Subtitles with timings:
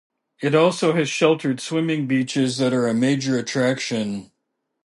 [0.41, 4.31] It also has sheltered swimming beaches that are a major attraction.